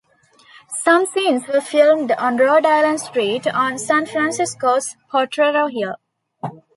Some 0.81 1.05
scenes 1.05 1.47
were 1.47 1.61
filmed 1.61 2.11
on 2.13 2.37
Rhode 2.37 2.65
Island 2.65 3.01
Street, 3.01 3.45
on 3.45 3.77
San 3.77 4.07
Francisco's 4.07 4.97
Potrero 5.11 5.67
Hill. 5.67 5.97